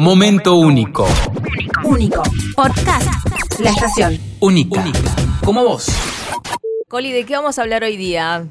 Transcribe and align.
Momento 0.00 0.54
único. 0.54 1.06
Único. 1.84 2.22
Podcast. 2.56 3.06
La 3.58 3.68
estación. 3.68 4.18
Única. 4.40 4.82
Como 5.44 5.62
vos. 5.62 5.88
Coli, 6.88 7.12
¿de 7.12 7.26
qué 7.26 7.36
vamos 7.36 7.58
a 7.58 7.62
hablar 7.62 7.84
hoy 7.84 7.98
día? 7.98 8.46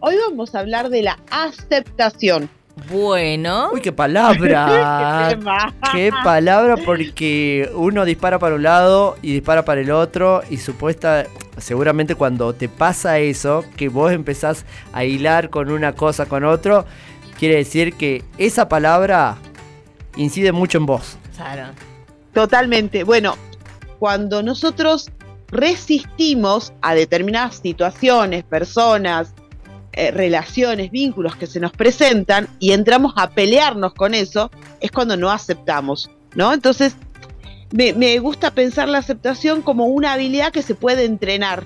Hoy 0.00 0.16
vamos 0.28 0.54
a 0.54 0.58
hablar 0.58 0.90
de 0.90 1.00
la 1.00 1.18
aceptación. 1.30 2.50
Bueno. 2.92 3.70
Uy, 3.72 3.80
qué 3.80 3.90
palabra. 3.90 5.28
Qué 5.30 5.36
tema. 5.36 5.74
qué 5.92 6.10
palabra 6.22 6.76
porque 6.84 7.70
uno 7.74 8.04
dispara 8.04 8.38
para 8.38 8.56
un 8.56 8.62
lado 8.62 9.16
y 9.22 9.32
dispara 9.32 9.64
para 9.64 9.80
el 9.80 9.90
otro 9.90 10.42
y 10.50 10.58
supuesta 10.58 11.24
seguramente 11.56 12.16
cuando 12.16 12.52
te 12.52 12.68
pasa 12.68 13.18
eso, 13.18 13.64
que 13.78 13.88
vos 13.88 14.12
empezás 14.12 14.66
a 14.92 15.04
hilar 15.04 15.48
con 15.48 15.70
una 15.70 15.94
cosa 15.94 16.26
con 16.26 16.44
otro, 16.44 16.84
quiere 17.38 17.56
decir 17.56 17.94
que 17.94 18.22
esa 18.36 18.68
palabra 18.68 19.38
incide 20.16 20.52
mucho 20.52 20.78
en 20.78 20.86
vos. 20.86 21.16
Claro. 21.36 21.72
Totalmente. 22.32 23.04
Bueno, 23.04 23.36
cuando 23.98 24.42
nosotros 24.42 25.10
resistimos 25.48 26.72
a 26.82 26.94
determinadas 26.94 27.56
situaciones, 27.56 28.44
personas, 28.44 29.34
eh, 29.92 30.10
relaciones, 30.10 30.90
vínculos 30.90 31.36
que 31.36 31.46
se 31.46 31.60
nos 31.60 31.72
presentan 31.72 32.48
y 32.58 32.72
entramos 32.72 33.14
a 33.16 33.30
pelearnos 33.30 33.94
con 33.94 34.12
eso, 34.12 34.50
es 34.80 34.90
cuando 34.90 35.16
no 35.16 35.30
aceptamos, 35.30 36.10
¿no? 36.34 36.52
Entonces, 36.52 36.96
me, 37.72 37.94
me 37.94 38.18
gusta 38.18 38.50
pensar 38.50 38.88
la 38.88 38.98
aceptación 38.98 39.62
como 39.62 39.86
una 39.86 40.12
habilidad 40.12 40.52
que 40.52 40.62
se 40.62 40.74
puede 40.74 41.04
entrenar. 41.04 41.64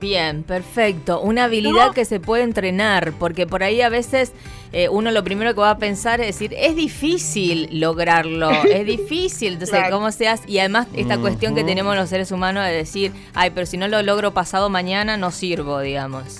Bien, 0.00 0.42
perfecto. 0.42 1.20
Una 1.20 1.44
habilidad 1.44 1.88
¿No? 1.88 1.92
que 1.92 2.04
se 2.04 2.20
puede 2.20 2.44
entrenar, 2.44 3.12
porque 3.18 3.46
por 3.46 3.62
ahí 3.62 3.80
a 3.80 3.88
veces 3.88 4.32
eh, 4.72 4.88
uno 4.88 5.10
lo 5.10 5.24
primero 5.24 5.54
que 5.54 5.60
va 5.60 5.70
a 5.70 5.78
pensar 5.78 6.20
es 6.20 6.26
decir, 6.38 6.54
es 6.58 6.76
difícil 6.76 7.68
lograrlo, 7.80 8.50
es 8.70 8.86
difícil, 8.86 9.54
entonces, 9.54 9.78
Claro. 9.78 9.96
¿cómo 9.96 10.10
se 10.12 10.28
hace? 10.28 10.50
Y 10.50 10.58
además 10.58 10.86
esta 10.94 11.18
cuestión 11.18 11.54
que 11.54 11.64
tenemos 11.64 11.96
los 11.96 12.08
seres 12.08 12.30
humanos 12.32 12.64
de 12.64 12.72
decir, 12.72 13.12
ay, 13.34 13.50
pero 13.54 13.66
si 13.66 13.76
no 13.76 13.88
lo 13.88 14.02
logro 14.02 14.32
pasado 14.34 14.68
mañana, 14.68 15.16
no 15.16 15.30
sirvo, 15.30 15.80
digamos. 15.80 16.38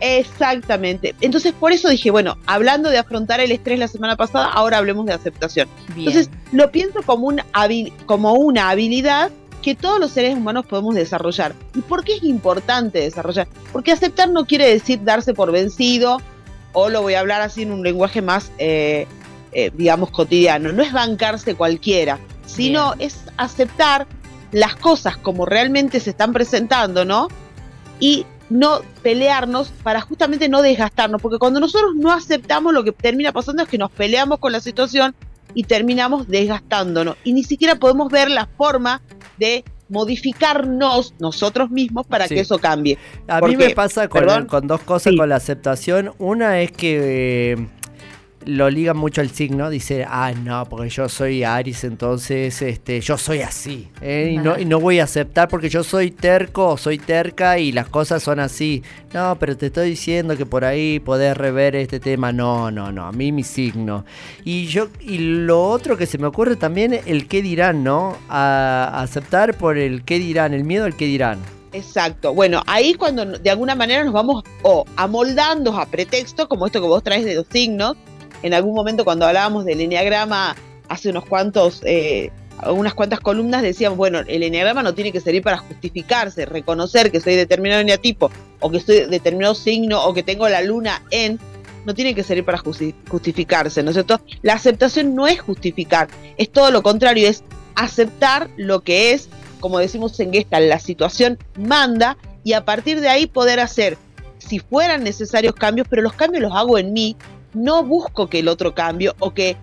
Exactamente. 0.00 1.14
Entonces, 1.20 1.52
por 1.52 1.72
eso 1.72 1.88
dije, 1.88 2.10
bueno, 2.10 2.36
hablando 2.46 2.90
de 2.90 2.98
afrontar 2.98 3.40
el 3.40 3.52
estrés 3.52 3.78
la 3.78 3.88
semana 3.88 4.16
pasada, 4.16 4.46
ahora 4.46 4.78
hablemos 4.78 5.06
de 5.06 5.12
aceptación. 5.12 5.68
Bien. 5.94 6.08
Entonces, 6.08 6.28
lo 6.52 6.70
pienso 6.72 7.02
como, 7.02 7.28
un 7.28 7.38
habil- 7.52 7.92
como 8.06 8.32
una 8.34 8.70
habilidad 8.70 9.30
que 9.62 9.76
todos 9.76 10.00
los 10.00 10.10
seres 10.10 10.36
humanos 10.36 10.66
podemos 10.66 10.96
desarrollar. 10.96 11.54
¿Y 11.74 11.82
por 11.82 12.02
qué 12.04 12.16
es 12.16 12.24
importante 12.24 12.98
desarrollar? 12.98 13.46
Porque 13.72 13.92
aceptar 13.92 14.28
no 14.28 14.44
quiere 14.44 14.66
decir 14.68 14.98
darse 15.04 15.34
por 15.34 15.52
vencido, 15.52 16.20
o 16.72 16.88
lo 16.88 17.02
voy 17.02 17.14
a 17.14 17.20
hablar 17.20 17.40
así 17.40 17.62
en 17.62 17.72
un 17.72 17.82
lenguaje 17.82 18.22
más, 18.22 18.50
eh, 18.58 19.06
eh, 19.52 19.70
digamos, 19.74 20.10
cotidiano. 20.10 20.72
No 20.72 20.82
es 20.82 20.92
bancarse 20.92 21.54
cualquiera, 21.54 22.18
sino 22.46 22.94
es 22.98 23.20
aceptar 23.36 24.06
las 24.52 24.76
cosas 24.76 25.16
como 25.16 25.46
realmente 25.46 26.00
se 26.00 26.10
están 26.10 26.32
presentando, 26.32 27.04
¿no? 27.04 27.28
Y 28.00 28.26
no 28.50 28.82
pelearnos 29.02 29.68
para 29.82 30.00
justamente 30.02 30.48
no 30.48 30.60
desgastarnos, 30.60 31.22
porque 31.22 31.38
cuando 31.38 31.58
nosotros 31.60 31.94
no 31.94 32.12
aceptamos 32.12 32.74
lo 32.74 32.84
que 32.84 32.92
termina 32.92 33.32
pasando 33.32 33.62
es 33.62 33.68
que 33.68 33.78
nos 33.78 33.90
peleamos 33.90 34.38
con 34.38 34.52
la 34.52 34.60
situación 34.60 35.14
y 35.54 35.64
terminamos 35.64 36.28
desgastándonos 36.28 37.16
y 37.24 37.32
ni 37.32 37.44
siquiera 37.44 37.76
podemos 37.76 38.10
ver 38.10 38.30
la 38.30 38.46
forma 38.46 39.02
de 39.38 39.64
modificarnos 39.92 41.14
nosotros 41.20 41.70
mismos 41.70 42.06
para 42.06 42.26
Sí. 42.26 42.34
que 42.34 42.40
eso 42.40 42.58
cambie. 42.58 42.98
A 43.28 43.38
¿Por 43.40 43.50
mí 43.50 43.56
qué? 43.56 43.68
me 43.68 43.74
pasa 43.74 44.08
con, 44.08 44.26
dos 44.66 44.80
cosas 44.80 45.12
Sí. 45.12 45.16
con 45.16 45.28
la 45.28 45.36
aceptación. 45.36 46.12
Una 46.18 46.60
es 46.60 46.72
que 46.72 47.52
eh, 47.52 47.66
lo 48.46 48.70
ligan 48.70 48.96
mucho 48.96 49.20
al 49.20 49.30
signo. 49.30 49.70
Dice, 49.70 50.04
ah, 50.08 50.32
no, 50.32 50.68
porque 50.68 50.88
yo 50.88 51.08
soy 51.08 51.44
Aries, 51.44 51.84
entonces 51.84 52.60
este, 52.62 53.00
yo 53.00 53.18
soy 53.18 53.40
así. 53.40 53.88
¿eh? 54.00 54.32
Y, 54.34 54.38
no, 54.38 54.58
y 54.58 54.64
no 54.64 54.80
voy 54.80 55.00
a 55.00 55.04
aceptar 55.04 55.48
porque 55.48 55.68
yo 55.68 55.82
soy 55.84 56.10
terco 56.10 56.68
o 56.68 56.76
soy 56.76 56.98
terca 56.98 57.58
y 57.58 57.72
las 57.72 57.88
cosas 57.88 58.22
son 58.22 58.40
así. 58.40 58.82
No, 59.12 59.36
pero 59.38 59.56
te 59.56 59.66
estoy 59.66 59.90
diciendo 59.90 60.36
que 60.36 60.46
por 60.46 60.64
ahí 60.64 61.00
podés 61.00 61.36
rever 61.36 61.76
este 61.76 62.00
tema. 62.00 62.32
No, 62.32 62.70
no, 62.70 62.92
no, 62.92 63.06
a 63.06 63.12
mí 63.12 63.32
mi 63.32 63.42
signo. 63.42 64.04
Y 64.44 64.66
yo 64.66 64.88
y 65.00 65.18
lo 65.18 65.62
otro 65.68 65.96
que 65.96 66.06
se 66.06 66.18
me 66.18 66.26
ocurre 66.26 66.56
también, 66.56 67.00
el 67.06 67.28
qué 67.28 67.42
dirán, 67.42 67.84
¿no? 67.84 68.16
A, 68.28 69.02
aceptar 69.02 69.56
por 69.56 69.78
el 69.78 70.04
qué 70.04 70.18
dirán, 70.18 70.54
el 70.54 70.64
miedo 70.64 70.84
al 70.84 70.96
qué 70.96 71.06
dirán. 71.06 71.38
Exacto. 71.72 72.34
Bueno, 72.34 72.62
ahí 72.66 72.94
cuando 72.94 73.24
de 73.24 73.50
alguna 73.50 73.74
manera 73.74 74.04
nos 74.04 74.12
vamos 74.12 74.44
o 74.62 74.84
amoldando 74.96 75.76
a 75.78 75.86
pretexto, 75.86 76.48
como 76.48 76.66
esto 76.66 76.80
que 76.80 76.86
vos 76.86 77.02
traes 77.02 77.24
de 77.24 77.34
los 77.34 77.46
signos, 77.50 77.96
en 78.42 78.54
algún 78.54 78.74
momento 78.74 79.04
cuando 79.04 79.26
hablábamos 79.26 79.64
del 79.64 79.80
enneagrama 79.80 80.56
hace 80.88 81.08
unos 81.08 81.24
cuantos, 81.24 81.80
eh, 81.84 82.30
unas 82.66 82.94
cuantas 82.94 83.20
columnas 83.20 83.62
decíamos, 83.62 83.96
bueno, 83.96 84.20
el 84.20 84.42
enneagrama 84.42 84.82
no 84.82 84.94
tiene 84.94 85.12
que 85.12 85.20
servir 85.20 85.42
para 85.42 85.58
justificarse, 85.58 86.46
reconocer 86.46 87.10
que 87.10 87.20
soy 87.20 87.34
determinado 87.34 87.80
eneatipo 87.80 88.30
o 88.60 88.70
que 88.70 88.80
soy 88.80 89.06
determinado 89.06 89.54
signo 89.54 90.04
o 90.04 90.12
que 90.12 90.22
tengo 90.22 90.48
la 90.48 90.62
luna 90.62 91.02
en, 91.10 91.38
no 91.84 91.94
tiene 91.94 92.14
que 92.14 92.22
servir 92.22 92.44
para 92.44 92.58
justi- 92.58 92.94
justificarse, 93.08 93.82
¿no 93.82 93.90
es 93.90 93.94
cierto? 93.94 94.20
La 94.42 94.54
aceptación 94.54 95.14
no 95.14 95.26
es 95.26 95.40
justificar, 95.40 96.08
es 96.36 96.50
todo 96.50 96.70
lo 96.70 96.82
contrario, 96.82 97.28
es 97.28 97.42
aceptar 97.74 98.48
lo 98.56 98.80
que 98.80 99.12
es 99.12 99.28
como 99.62 99.78
decimos 99.78 100.18
en 100.18 100.32
Gestalt, 100.32 100.68
la 100.68 100.80
situación 100.80 101.38
manda 101.56 102.18
y 102.42 102.52
a 102.54 102.64
partir 102.64 103.00
de 103.00 103.08
ahí 103.08 103.26
poder 103.26 103.60
hacer, 103.60 103.96
si 104.38 104.58
fueran 104.58 105.04
necesarios 105.04 105.54
cambios, 105.54 105.86
pero 105.88 106.02
los 106.02 106.14
cambios 106.14 106.42
los 106.42 106.52
hago 106.52 106.78
en 106.78 106.92
mí, 106.92 107.16
no 107.54 107.84
busco 107.84 108.28
que 108.28 108.40
el 108.40 108.48
otro 108.48 108.74
cambie 108.74 109.12
o 109.18 109.32
que 109.34 109.56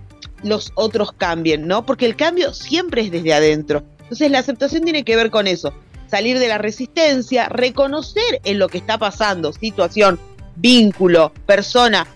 los 0.43 0.71
otros 0.75 1.11
cambien, 1.11 1.67
¿no? 1.67 1.85
Porque 1.85 2.05
el 2.05 2.15
cambio 2.15 2.53
siempre 2.53 3.01
es 3.01 3.11
desde 3.11 3.33
adentro. 3.33 3.83
Entonces 4.03 4.31
la 4.31 4.39
aceptación 4.39 4.83
tiene 4.83 5.03
que 5.03 5.15
ver 5.15 5.29
con 5.31 5.47
eso, 5.47 5.73
salir 6.07 6.39
de 6.39 6.47
la 6.47 6.57
resistencia, 6.57 7.49
reconocer 7.49 8.41
en 8.43 8.57
lo 8.59 8.67
que 8.69 8.77
está 8.77 8.97
pasando, 8.97 9.53
situación, 9.53 10.19
vínculo, 10.55 11.31
persona, 11.45 12.07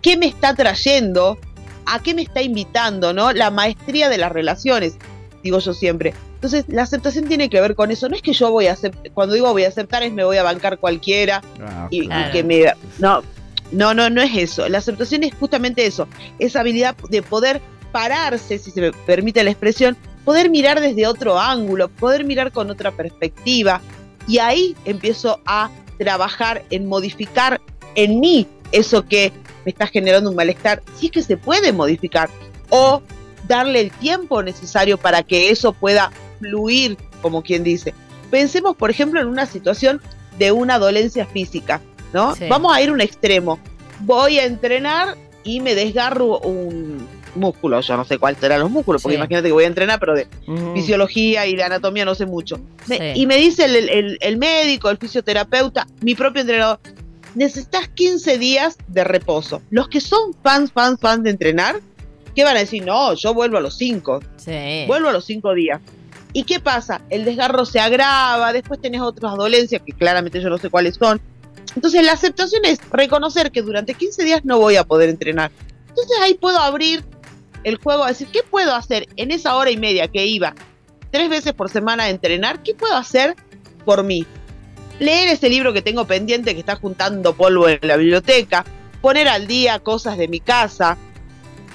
qué 0.00 0.16
me 0.16 0.26
está 0.26 0.54
trayendo, 0.54 1.38
a 1.86 2.02
qué 2.02 2.14
me 2.14 2.22
está 2.22 2.42
invitando, 2.42 3.12
¿no? 3.12 3.32
La 3.32 3.50
maestría 3.50 4.08
de 4.08 4.18
las 4.18 4.32
relaciones, 4.32 4.94
digo 5.42 5.58
yo 5.58 5.74
siempre. 5.74 6.14
Entonces, 6.34 6.64
la 6.68 6.82
aceptación 6.82 7.26
tiene 7.26 7.48
que 7.48 7.60
ver 7.60 7.76
con 7.76 7.90
eso. 7.92 8.08
No 8.08 8.16
es 8.16 8.22
que 8.22 8.32
yo 8.32 8.50
voy 8.50 8.66
a 8.66 8.72
aceptar, 8.72 9.12
cuando 9.12 9.34
digo 9.34 9.52
voy 9.52 9.64
a 9.64 9.68
aceptar 9.68 10.02
es 10.02 10.12
me 10.12 10.24
voy 10.24 10.38
a 10.38 10.42
bancar 10.42 10.78
cualquiera 10.78 11.40
y, 11.90 12.02
y 12.04 12.06
Claro. 12.06 12.32
que 12.32 12.42
me... 12.42 12.64
No, 12.98 13.22
no, 13.72 13.94
no, 13.94 14.10
no 14.10 14.22
es 14.22 14.36
eso. 14.36 14.68
La 14.68 14.78
aceptación 14.78 15.24
es 15.24 15.34
justamente 15.34 15.86
eso. 15.86 16.06
Esa 16.38 16.60
habilidad 16.60 16.96
de 17.08 17.22
poder 17.22 17.60
pararse, 17.90 18.58
si 18.58 18.70
se 18.70 18.80
me 18.80 18.92
permite 18.92 19.42
la 19.42 19.50
expresión, 19.50 19.96
poder 20.24 20.50
mirar 20.50 20.80
desde 20.80 21.06
otro 21.06 21.38
ángulo, 21.38 21.88
poder 21.88 22.24
mirar 22.24 22.52
con 22.52 22.70
otra 22.70 22.92
perspectiva. 22.92 23.80
Y 24.28 24.38
ahí 24.38 24.76
empiezo 24.84 25.40
a 25.46 25.70
trabajar 25.98 26.64
en 26.70 26.86
modificar 26.86 27.60
en 27.94 28.20
mí 28.20 28.46
eso 28.72 29.04
que 29.04 29.32
me 29.64 29.70
está 29.70 29.86
generando 29.86 30.30
un 30.30 30.36
malestar, 30.36 30.82
si 30.96 31.06
es 31.06 31.12
que 31.12 31.22
se 31.22 31.36
puede 31.36 31.72
modificar, 31.72 32.28
o 32.70 33.02
darle 33.46 33.80
el 33.80 33.90
tiempo 33.90 34.42
necesario 34.42 34.98
para 34.98 35.22
que 35.22 35.50
eso 35.50 35.72
pueda 35.72 36.10
fluir, 36.40 36.96
como 37.20 37.42
quien 37.42 37.62
dice. 37.62 37.94
Pensemos, 38.30 38.76
por 38.76 38.90
ejemplo, 38.90 39.20
en 39.20 39.28
una 39.28 39.46
situación 39.46 40.00
de 40.38 40.52
una 40.52 40.78
dolencia 40.78 41.26
física, 41.26 41.80
¿no? 42.12 42.34
Sí. 42.34 42.44
Vamos 42.48 42.74
a 42.74 42.80
ir 42.82 42.88
a 42.90 42.92
un 42.92 43.00
extremo. 43.00 43.58
Voy 44.00 44.38
a 44.38 44.44
entrenar 44.44 45.16
y 45.44 45.60
me 45.60 45.74
desgarro 45.74 46.38
un 46.40 47.06
músculo, 47.34 47.80
yo 47.80 47.96
no 47.96 48.04
sé 48.04 48.18
cuál 48.18 48.36
serán 48.36 48.60
los 48.60 48.70
músculos, 48.70 49.00
porque 49.02 49.14
Sí. 49.14 49.18
imagínate 49.18 49.48
que 49.48 49.52
voy 49.52 49.64
a 49.64 49.68
entrenar, 49.68 49.98
pero 49.98 50.14
de 50.14 50.26
Mm. 50.46 50.74
fisiología 50.74 51.46
y 51.46 51.56
de 51.56 51.62
anatomía 51.62 52.04
no 52.04 52.14
sé 52.14 52.26
mucho. 52.26 52.60
Me-. 52.88 53.14
Y 53.16 53.26
me 53.26 53.36
dice 53.36 53.64
el, 53.64 53.76
el- 53.88 54.18
el 54.20 54.36
médico, 54.36 54.90
el 54.90 54.98
fisioterapeuta, 54.98 55.86
mi 56.02 56.14
propio 56.14 56.42
entrenador, 56.42 56.78
necesitas 57.34 57.88
15 57.88 58.36
días 58.38 58.76
de 58.88 59.04
reposo. 59.04 59.62
Los 59.70 59.88
que 59.88 60.00
son 60.02 60.34
fans, 60.42 60.72
fans, 60.72 61.00
fans 61.00 61.22
de 61.24 61.30
entrenar, 61.30 61.80
¿qué 62.34 62.44
van 62.44 62.56
a 62.56 62.60
decir? 62.60 62.84
No, 62.84 63.14
yo 63.14 63.32
vuelvo 63.32 63.56
a 63.56 63.60
los 63.60 63.76
5, 63.78 64.20
Sí. 64.36 64.84
vuelvo 64.86 65.08
a 65.08 65.12
los 65.12 65.24
5 65.24 65.54
días. 65.54 65.80
¿Y 66.34 66.44
qué 66.44 66.60
pasa? 66.60 67.00
El 67.10 67.24
desgarro 67.24 67.64
se 67.64 67.80
agrava, 67.80 68.52
después 68.52 68.80
tenés 68.80 69.00
otras 69.00 69.36
dolencias 69.36 69.80
que 69.84 69.92
claramente 69.92 70.40
yo 70.40 70.50
no 70.50 70.58
sé 70.58 70.68
cuáles 70.70 70.96
son. 70.96 71.20
Entonces 71.74 72.04
la 72.04 72.12
aceptación 72.12 72.64
es 72.64 72.78
reconocer 72.90 73.50
que 73.50 73.62
durante 73.62 73.94
15 73.94 74.24
días 74.24 74.44
no 74.44 74.58
voy 74.58 74.76
a 74.76 74.84
poder 74.84 75.08
entrenar. 75.08 75.50
Entonces 75.88 76.16
ahí 76.20 76.34
puedo 76.34 76.58
abrir 76.58 77.04
el 77.64 77.76
juego 77.76 78.04
a 78.04 78.08
decir, 78.08 78.28
¿qué 78.32 78.42
puedo 78.42 78.74
hacer 78.74 79.08
en 79.16 79.30
esa 79.30 79.56
hora 79.56 79.70
y 79.70 79.76
media 79.76 80.08
que 80.08 80.26
iba 80.26 80.54
tres 81.10 81.28
veces 81.30 81.52
por 81.52 81.68
semana 81.70 82.04
a 82.04 82.10
entrenar? 82.10 82.62
¿Qué 82.62 82.74
puedo 82.74 82.94
hacer 82.96 83.36
por 83.84 84.02
mí? 84.02 84.26
Leer 84.98 85.28
ese 85.30 85.48
libro 85.48 85.72
que 85.72 85.82
tengo 85.82 86.06
pendiente 86.06 86.54
que 86.54 86.60
está 86.60 86.76
juntando 86.76 87.34
polvo 87.34 87.68
en 87.68 87.78
la 87.82 87.96
biblioteca, 87.96 88.64
poner 89.00 89.26
al 89.28 89.46
día 89.46 89.78
cosas 89.80 90.16
de 90.18 90.28
mi 90.28 90.40
casa, 90.40 90.96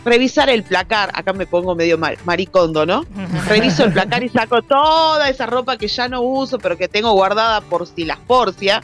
revisar 0.06 0.50
el 0.50 0.64
placar, 0.64 1.12
acá 1.14 1.34
me 1.34 1.46
pongo 1.46 1.76
medio 1.76 1.98
mar- 1.98 2.18
maricondo, 2.24 2.86
¿no? 2.86 3.06
Reviso 3.48 3.84
el 3.84 3.92
placar 3.94 4.24
y 4.24 4.30
saco 4.30 4.62
toda 4.62 5.28
esa 5.30 5.46
ropa 5.46 5.78
que 5.78 5.88
ya 5.90 6.08
no 6.08 6.22
uso, 6.22 6.58
pero 6.60 6.78
que 6.78 6.88
tengo 6.88 7.12
guardada 7.14 7.60
por 7.62 7.86
si 7.88 8.06
las 8.06 8.20
porcia, 8.20 8.82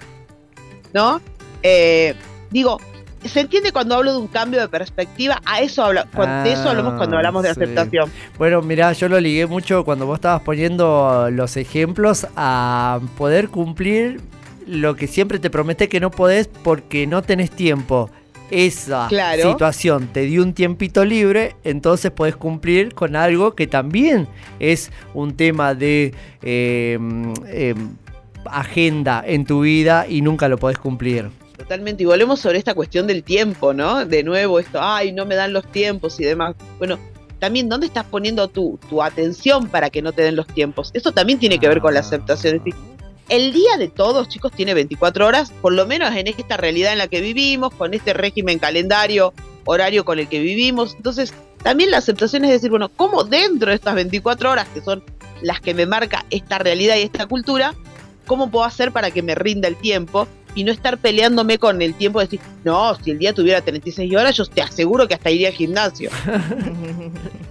¿no? 0.93 1.21
Eh, 1.61 2.15
digo, 2.51 2.79
¿Se 3.25 3.39
entiende 3.39 3.71
cuando 3.71 3.95
hablo 3.95 4.11
de 4.11 4.17
un 4.17 4.27
cambio 4.27 4.59
de 4.59 4.67
perspectiva? 4.67 5.41
A 5.45 5.61
eso 5.61 5.81
habla, 5.81 6.05
cuando- 6.13 6.43
de 6.43 6.51
eso 6.51 6.69
hablamos 6.69 6.95
cuando 6.95 7.15
Ah, 7.15 7.19
hablamos 7.19 7.41
de 7.43 7.53
sí. 7.53 7.61
aceptación. 7.61 8.11
Bueno, 8.37 8.61
mirá, 8.61 8.91
yo 8.91 9.07
lo 9.07 9.17
ligué 9.17 9.45
mucho 9.47 9.85
cuando 9.85 10.05
vos 10.05 10.15
estabas 10.15 10.41
poniendo 10.41 11.29
los 11.31 11.55
ejemplos 11.55 12.27
a 12.35 12.99
poder 13.17 13.47
cumplir 13.47 14.19
lo 14.67 14.97
que 14.97 15.07
siempre 15.07 15.39
te 15.39 15.49
prometé 15.49 15.87
que 15.87 16.01
no 16.01 16.11
podés 16.11 16.49
porque 16.49 17.07
no 17.07 17.21
tenés 17.21 17.49
tiempo. 17.51 18.09
Esa 18.51 19.07
Claro. 19.07 19.51
situación 19.51 20.07
te 20.11 20.23
dio 20.23 20.43
un 20.43 20.53
tiempito 20.53 21.05
libre, 21.05 21.55
entonces 21.63 22.11
podés 22.11 22.35
cumplir 22.35 22.93
con 22.93 23.15
algo 23.15 23.55
que 23.55 23.67
también 23.67 24.27
es 24.59 24.91
un 25.13 25.33
tema 25.37 25.73
de 25.75 26.13
eh, 26.41 26.99
eh, 27.47 27.73
agenda 28.49 29.23
en 29.25 29.45
tu 29.45 29.61
vida 29.61 30.05
y 30.07 30.21
nunca 30.21 30.47
lo 30.49 30.57
podés 30.57 30.77
cumplir. 30.77 31.29
Totalmente. 31.57 32.03
Y 32.03 32.05
volvemos 32.05 32.39
sobre 32.39 32.57
esta 32.57 32.73
cuestión 32.73 33.07
del 33.07 33.23
tiempo, 33.23 33.73
¿no? 33.73 34.05
De 34.05 34.23
nuevo, 34.23 34.59
esto, 34.59 34.79
ay, 34.81 35.11
no 35.11 35.25
me 35.25 35.35
dan 35.35 35.53
los 35.53 35.65
tiempos 35.71 36.19
y 36.19 36.23
demás. 36.23 36.55
Bueno, 36.77 36.97
también, 37.39 37.69
¿dónde 37.69 37.87
estás 37.87 38.05
poniendo 38.05 38.47
tu, 38.47 38.79
tu 38.89 39.03
atención 39.03 39.67
para 39.67 39.89
que 39.89 40.01
no 40.01 40.11
te 40.13 40.21
den 40.23 40.35
los 40.35 40.47
tiempos? 40.47 40.91
Eso 40.93 41.11
también 41.11 41.39
tiene 41.39 41.59
que 41.59 41.67
ver 41.67 41.79
con 41.81 41.93
la 41.93 41.99
Ah. 41.99 42.03
aceptación. 42.03 42.55
Es 42.55 42.63
decir, 42.63 42.79
el 43.29 43.53
día 43.53 43.77
de 43.77 43.87
todos, 43.87 44.27
chicos, 44.29 44.51
tiene 44.51 44.73
24 44.73 45.25
horas, 45.27 45.51
por 45.61 45.73
lo 45.73 45.85
menos 45.85 46.13
en 46.15 46.27
esta 46.27 46.57
realidad 46.57 46.91
en 46.91 46.97
la 46.97 47.07
que 47.07 47.21
vivimos, 47.21 47.73
con 47.73 47.93
este 47.93 48.13
régimen 48.13 48.59
calendario, 48.59 49.33
horario 49.65 50.03
con 50.03 50.19
el 50.19 50.27
que 50.27 50.39
vivimos. 50.39 50.95
Entonces, 50.95 51.33
también 51.63 51.91
la 51.91 51.97
aceptación 51.99 52.43
es 52.45 52.51
decir, 52.51 52.69
bueno, 52.69 52.89
¿cómo 52.89 53.23
dentro 53.23 53.69
de 53.69 53.75
estas 53.75 53.95
24 53.95 54.51
horas, 54.51 54.67
que 54.73 54.81
son 54.81 55.03
las 55.41 55.61
que 55.61 55.73
me 55.73 55.85
marca 55.85 56.25
esta 56.29 56.57
realidad 56.59 56.95
y 56.97 57.03
esta 57.03 57.25
cultura, 57.27 57.73
cómo 58.25 58.49
puedo 58.49 58.65
hacer 58.65 58.91
para 58.91 59.11
que 59.11 59.21
me 59.21 59.35
rinda 59.35 59.67
el 59.67 59.75
tiempo 59.75 60.27
y 60.55 60.63
no 60.63 60.71
estar 60.71 60.99
peleándome 60.99 61.57
con 61.57 61.81
el 61.81 61.95
tiempo 61.95 62.19
de 62.19 62.25
decir, 62.25 62.39
no, 62.63 62.93
si 62.95 63.09
el 63.11 63.17
día 63.17 63.33
tuviera 63.33 63.61
36 63.61 64.15
horas, 64.15 64.35
yo 64.37 64.45
te 64.45 64.61
aseguro 64.61 65.07
que 65.07 65.15
hasta 65.15 65.31
iría 65.31 65.47
al 65.47 65.55
gimnasio. 65.55 66.11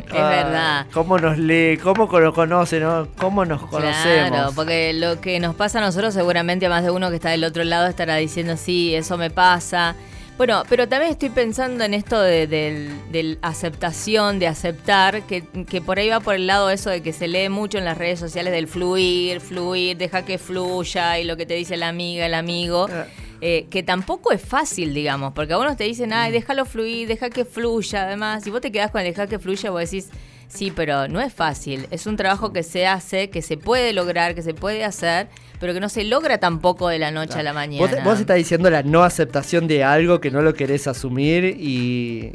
es 0.06 0.14
Ah, 0.14 0.28
verdad. 0.28 0.86
¿Cómo 0.92 1.18
nos 1.18 1.38
lee? 1.38 1.78
¿Cómo 1.82 2.06
nos 2.06 2.34
conoce? 2.34 2.78
¿no? 2.80 3.08
¿Cómo 3.16 3.44
nos 3.44 3.62
conocemos? 3.62 4.28
Claro, 4.30 4.52
porque 4.54 4.92
lo 4.92 5.20
que 5.20 5.40
nos 5.40 5.54
pasa 5.54 5.78
a 5.78 5.82
nosotros 5.82 6.14
seguramente 6.14 6.66
a 6.66 6.68
más 6.68 6.84
de 6.84 6.90
uno 6.90 7.08
que 7.10 7.16
está 7.16 7.30
del 7.30 7.44
otro 7.44 7.64
lado 7.64 7.86
estará 7.86 8.16
diciendo, 8.16 8.56
sí, 8.56 8.94
eso 8.94 9.16
me 9.18 9.30
pasa. 9.30 9.96
Bueno, 10.42 10.64
pero 10.68 10.88
también 10.88 11.12
estoy 11.12 11.28
pensando 11.28 11.84
en 11.84 11.94
esto 11.94 12.20
de, 12.20 12.48
del 12.48 13.38
aceptación, 13.42 14.40
de 14.40 14.48
aceptar, 14.48 15.22
que, 15.22 15.42
que 15.42 15.80
por 15.80 16.00
ahí 16.00 16.08
va 16.08 16.18
por 16.18 16.34
el 16.34 16.48
lado 16.48 16.68
eso 16.68 16.90
de 16.90 17.00
que 17.00 17.12
se 17.12 17.28
lee 17.28 17.48
mucho 17.48 17.78
en 17.78 17.84
las 17.84 17.96
redes 17.96 18.18
sociales 18.18 18.52
del 18.52 18.66
fluir, 18.66 19.40
fluir, 19.40 19.96
deja 19.96 20.24
que 20.24 20.38
fluya 20.38 21.20
y 21.20 21.24
lo 21.24 21.36
que 21.36 21.46
te 21.46 21.54
dice 21.54 21.76
la 21.76 21.86
amiga, 21.86 22.26
el 22.26 22.34
amigo. 22.34 22.88
Ah. 22.90 23.06
eh, 23.40 23.68
que 23.70 23.84
tampoco 23.84 24.32
es 24.32 24.42
fácil, 24.42 24.92
digamos, 24.94 25.32
porque 25.32 25.52
a 25.52 25.58
unos 25.58 25.76
te 25.76 25.84
dicen, 25.84 26.12
ay, 26.12 26.32
déjalo 26.32 26.64
fluir, 26.64 27.06
deja 27.06 27.30
que 27.30 27.44
fluya, 27.44 28.02
además, 28.02 28.44
y 28.44 28.50
vos 28.50 28.60
te 28.60 28.72
quedás 28.72 28.90
con 28.90 29.00
el 29.00 29.06
dejar 29.06 29.28
que 29.28 29.38
fluya, 29.38 29.70
vos 29.70 29.88
decís, 29.88 30.10
sí, 30.48 30.72
pero 30.74 31.06
no 31.06 31.20
es 31.20 31.32
fácil, 31.32 31.86
es 31.92 32.08
un 32.08 32.16
trabajo 32.16 32.52
que 32.52 32.64
se 32.64 32.88
hace, 32.88 33.30
que 33.30 33.42
se 33.42 33.56
puede 33.56 33.92
lograr, 33.92 34.34
que 34.34 34.42
se 34.42 34.54
puede 34.54 34.84
hacer, 34.84 35.28
pero 35.62 35.74
que 35.74 35.78
no 35.78 35.88
se 35.88 36.02
logra 36.02 36.38
tampoco 36.38 36.88
de 36.88 36.98
la 36.98 37.12
noche 37.12 37.38
a 37.38 37.44
la 37.44 37.52
mañana. 37.52 37.86
Vos, 37.86 38.02
vos 38.02 38.18
estás 38.18 38.36
diciendo 38.36 38.68
la 38.68 38.82
no 38.82 39.04
aceptación 39.04 39.68
de 39.68 39.84
algo 39.84 40.20
que 40.20 40.32
no 40.32 40.42
lo 40.42 40.54
querés 40.54 40.88
asumir 40.88 41.44
y, 41.44 42.32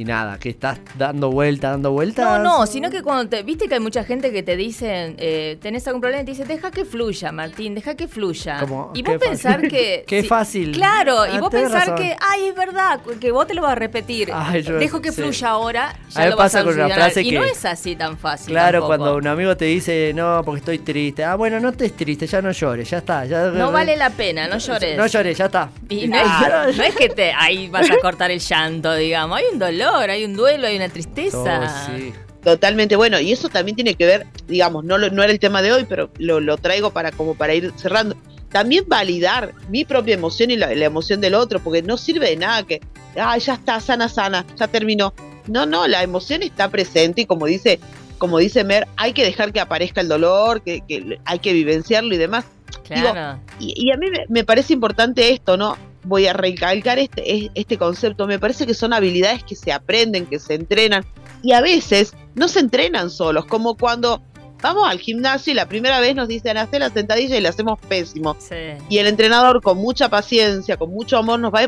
y, 0.00 0.04
nada, 0.04 0.38
que 0.38 0.50
estás 0.50 0.78
dando 0.96 1.30
vuelta, 1.30 1.70
dando 1.70 1.92
vueltas. 1.92 2.24
No, 2.24 2.38
no, 2.60 2.66
sino 2.66 2.90
que 2.90 3.02
cuando 3.02 3.28
te. 3.28 3.42
Viste 3.42 3.68
que 3.68 3.74
hay 3.74 3.80
mucha 3.80 4.04
gente 4.04 4.32
que 4.32 4.42
te 4.42 4.56
dice, 4.56 5.14
eh, 5.18 5.58
tenés 5.60 5.86
algún 5.86 6.00
problema 6.00 6.22
y 6.22 6.24
te 6.24 6.30
dice, 6.32 6.44
deja 6.44 6.70
que 6.70 6.84
fluya, 6.84 7.32
Martín, 7.32 7.74
deja 7.74 7.94
que 7.94 8.08
fluya. 8.08 8.60
Como, 8.60 8.92
y 8.94 9.02
vos 9.02 9.16
pensar 9.18 9.54
fácil. 9.56 9.70
que. 9.70 10.04
Qué 10.08 10.22
fácil. 10.24 10.72
Claro, 10.72 11.26
y 11.26 11.36
Ah, 11.36 11.40
vos 11.40 11.50
pensar 11.50 11.80
razón. 11.88 11.96
que, 11.96 12.16
ay, 12.20 12.48
es 12.48 12.54
verdad, 12.54 13.00
que 13.20 13.30
vos 13.30 13.46
te 13.46 13.54
lo 13.54 13.62
vas 13.62 13.72
a 13.72 13.74
repetir. 13.76 14.30
Ay, 14.32 14.62
yo- 14.62 14.78
Dejo 14.78 15.00
que 15.00 15.12
sí. 15.12 15.20
fluya 15.22 15.48
ahora, 15.50 15.94
ya 16.10 16.20
A 16.20 16.24
mí 16.24 16.30
lo 16.30 16.36
me 16.36 16.42
vas 16.42 16.52
pasa 16.52 16.60
a 16.60 16.64
con 16.64 16.74
una 16.74 16.88
frase 16.94 17.22
Y 17.22 17.32
no 17.32 17.42
que- 17.42 17.50
es 17.50 17.64
así 17.64 17.96
tan 17.96 18.16
fácil. 18.18 18.52
Claro, 18.52 18.80
tampoco. 18.80 18.86
cuando 18.98 19.16
un 19.16 19.26
amigo 19.26 19.56
te 19.56 19.66
dice, 19.66 20.12
no, 20.14 20.42
porque 20.44 20.58
estoy 20.60 20.78
triste. 20.78 21.24
Ah, 21.24 21.34
bueno, 21.36 21.60
no 21.60 21.70
estés 21.70 21.94
triste, 21.96 22.26
ya 22.26 22.40
no 22.42 22.50
llores, 22.52 22.88
ya 22.90 22.98
está. 22.98 23.24
Ya, 23.26 23.46
No 23.50 23.70
vale 23.72 23.96
la 23.96 24.10
pena, 24.10 24.48
no 24.48 24.58
llores. 24.58 24.96
No 24.96 25.06
llores, 25.06 25.36
ya 25.38 25.46
está. 25.46 25.70
Y 25.88 26.06
no, 26.08 26.16
es, 26.18 26.76
no 26.76 26.82
es 26.82 26.94
que 26.96 27.08
te, 27.08 27.32
ahí 27.32 27.68
vas 27.68 27.90
a 27.90 27.98
cortar 28.00 28.30
el 28.30 28.40
llanto, 28.40 28.94
digamos. 28.94 29.38
Hay 29.38 29.44
un 29.52 29.58
dolor, 29.58 29.89
hay 29.98 30.24
un 30.24 30.34
duelo, 30.34 30.66
hay 30.66 30.76
una 30.76 30.88
tristeza. 30.88 31.86
Oh, 31.90 31.96
sí. 31.96 32.12
Totalmente 32.42 32.96
bueno, 32.96 33.20
y 33.20 33.32
eso 33.32 33.50
también 33.50 33.76
tiene 33.76 33.94
que 33.94 34.06
ver, 34.06 34.26
digamos, 34.48 34.82
no, 34.84 34.96
no 34.96 35.22
era 35.22 35.30
el 35.30 35.38
tema 35.38 35.60
de 35.60 35.72
hoy, 35.72 35.84
pero 35.86 36.10
lo, 36.18 36.40
lo 36.40 36.56
traigo 36.56 36.90
para 36.90 37.12
como 37.12 37.34
para 37.34 37.54
ir 37.54 37.72
cerrando. 37.76 38.16
También 38.50 38.84
validar 38.88 39.52
mi 39.68 39.84
propia 39.84 40.14
emoción 40.14 40.50
y 40.50 40.56
la, 40.56 40.74
la 40.74 40.84
emoción 40.86 41.20
del 41.20 41.34
otro, 41.34 41.60
porque 41.60 41.82
no 41.82 41.96
sirve 41.96 42.30
de 42.30 42.36
nada 42.36 42.62
que, 42.62 42.80
ah, 43.16 43.36
ya 43.36 43.54
está, 43.54 43.78
sana, 43.80 44.08
sana, 44.08 44.46
ya 44.56 44.66
terminó. 44.68 45.12
No, 45.46 45.66
no, 45.66 45.86
la 45.86 46.02
emoción 46.02 46.42
está 46.42 46.68
presente 46.68 47.22
y 47.22 47.26
como 47.26 47.46
dice, 47.46 47.78
como 48.18 48.38
dice 48.38 48.64
Mer, 48.64 48.88
hay 48.96 49.12
que 49.12 49.24
dejar 49.24 49.52
que 49.52 49.60
aparezca 49.60 50.00
el 50.00 50.08
dolor, 50.08 50.62
que, 50.62 50.80
que 50.86 51.18
hay 51.24 51.38
que 51.40 51.52
vivenciarlo 51.52 52.14
y 52.14 52.18
demás. 52.18 52.46
Claro. 52.84 53.40
Y, 53.58 53.74
y 53.76 53.92
a 53.92 53.96
mí 53.96 54.10
me, 54.10 54.24
me 54.28 54.44
parece 54.44 54.72
importante 54.72 55.30
esto, 55.32 55.56
¿no? 55.56 55.76
Voy 56.04 56.26
a 56.26 56.32
recalcar 56.32 56.98
este, 56.98 57.32
es- 57.36 57.50
este 57.54 57.76
concepto. 57.78 58.26
Me 58.26 58.38
parece 58.38 58.66
que 58.66 58.74
son 58.74 58.92
habilidades 58.92 59.44
que 59.44 59.54
se 59.56 59.72
aprenden, 59.72 60.26
que 60.26 60.38
se 60.38 60.54
entrenan. 60.54 61.04
Y 61.42 61.52
a 61.52 61.60
veces 61.60 62.14
no 62.34 62.48
se 62.48 62.60
entrenan 62.60 63.10
solos, 63.10 63.44
como 63.46 63.76
cuando 63.76 64.22
vamos 64.62 64.86
al 64.88 64.98
gimnasio 64.98 65.52
y 65.52 65.54
la 65.54 65.66
primera 65.66 66.00
vez 66.00 66.14
nos 66.14 66.28
dicen 66.28 66.58
hacer 66.58 66.80
la 66.80 66.90
sentadilla 66.90 67.36
y 67.36 67.40
la 67.40 67.48
hacemos 67.48 67.78
pésimo. 67.88 68.36
Sí. 68.38 68.54
Y 68.90 68.98
el 68.98 69.06
entrenador 69.06 69.62
con 69.62 69.78
mucha 69.78 70.10
paciencia, 70.10 70.76
con 70.76 70.90
mucho 70.90 71.16
amor 71.16 71.40
nos 71.40 71.50
va 71.52 71.62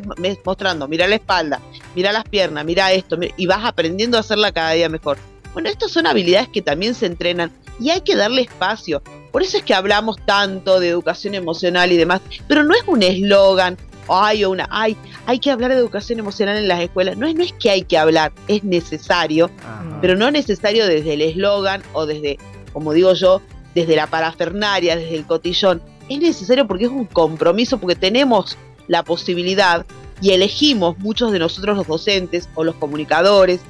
mostrando, 0.44 0.86
mira 0.88 1.06
la 1.08 1.14
espalda, 1.14 1.60
mira 1.96 2.12
las 2.12 2.24
piernas, 2.24 2.64
mira 2.66 2.92
esto, 2.92 3.16
y 3.36 3.46
vas 3.46 3.64
aprendiendo 3.64 4.18
a 4.18 4.20
hacerla 4.20 4.52
cada 4.52 4.72
día 4.72 4.90
mejor. 4.90 5.16
Bueno, 5.54 5.70
estas 5.70 5.90
son 5.90 6.06
habilidades 6.06 6.48
que 6.48 6.60
también 6.60 6.94
se 6.94 7.06
entrenan 7.06 7.50
y 7.80 7.88
hay 7.90 8.02
que 8.02 8.14
darle 8.14 8.42
espacio. 8.42 9.02
Por 9.30 9.42
eso 9.42 9.56
es 9.56 9.62
que 9.62 9.72
hablamos 9.72 10.18
tanto 10.26 10.78
de 10.78 10.88
educación 10.90 11.34
emocional 11.34 11.92
y 11.92 11.96
demás, 11.96 12.20
pero 12.46 12.62
no 12.62 12.74
es 12.74 12.82
un 12.86 13.02
eslogan, 13.02 13.78
ay, 14.08 14.44
o 14.44 14.50
una, 14.50 14.68
ay, 14.70 14.96
hay 15.26 15.38
que 15.38 15.50
hablar 15.50 15.70
de 15.70 15.78
educación 15.78 16.18
emocional 16.18 16.56
en 16.56 16.68
las 16.68 16.80
escuelas. 16.80 17.16
No 17.16 17.26
es, 17.26 17.34
no 17.34 17.42
es 17.42 17.52
que 17.52 17.70
hay 17.70 17.82
que 17.82 17.98
hablar, 17.98 18.32
es 18.48 18.64
necesario, 18.64 19.50
Ajá. 19.60 19.98
pero 20.00 20.16
no 20.16 20.30
necesario 20.30 20.86
desde 20.86 21.14
el 21.14 21.22
eslogan 21.22 21.82
o 21.92 22.06
desde, 22.06 22.38
como 22.72 22.92
digo 22.92 23.12
yo, 23.14 23.42
desde 23.74 23.96
la 23.96 24.06
parafernaria, 24.06 24.96
desde 24.96 25.16
el 25.16 25.26
cotillón. 25.26 25.82
Es 26.08 26.18
necesario 26.18 26.66
porque 26.66 26.84
es 26.84 26.90
un 26.90 27.06
compromiso, 27.06 27.78
porque 27.78 27.96
tenemos 27.96 28.58
la 28.88 29.02
posibilidad 29.02 29.86
y 30.20 30.30
elegimos 30.30 30.98
muchos 30.98 31.32
de 31.32 31.38
nosotros 31.38 31.76
los 31.76 31.86
docentes 31.86 32.48
o 32.54 32.64
los 32.64 32.74
comunicadores 32.76 33.60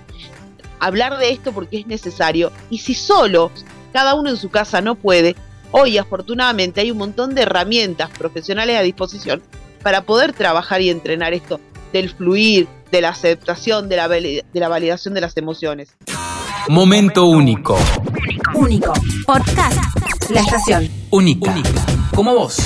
hablar 0.83 1.17
de 1.19 1.31
esto 1.31 1.53
porque 1.53 1.79
es 1.79 1.87
necesario. 1.87 2.51
Y 2.69 2.79
si 2.79 2.95
solo 2.95 3.53
cada 3.93 4.15
uno 4.15 4.31
en 4.31 4.37
su 4.37 4.51
casa 4.51 4.81
no 4.81 4.97
puede, 4.97 5.37
hoy 5.71 5.97
afortunadamente 5.97 6.81
hay 6.81 6.91
un 6.91 6.99
montón 6.99 7.35
de 7.35 7.43
herramientas 7.43 8.11
profesionales 8.11 8.77
a 8.77 8.83
disposición 8.83 9.43
para 9.83 10.03
poder 10.03 10.33
trabajar 10.33 10.81
y 10.81 10.91
entrenar 10.91 11.35
esto 11.35 11.61
del 11.93 12.11
fluir, 12.11 12.69
de 12.91 13.01
la 13.01 13.11
aceptación, 13.11 13.89
de 13.89 13.97
la, 13.97 14.09
de 14.09 14.45
la 14.55 14.69
validación 14.69 15.15
de 15.15 15.21
las 15.21 15.37
emociones. 15.37 15.95
Momento 16.69 17.27
único. 17.27 17.77
Único. 18.55 18.93
Podcast. 19.27 19.79
La 20.31 20.41
estación. 20.41 20.89
Única. 21.11 21.55
Como 22.15 22.35
vos. 22.35 22.59